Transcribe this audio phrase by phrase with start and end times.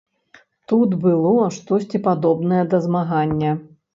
[0.71, 3.51] Тут было штосьці падобнае да змагання.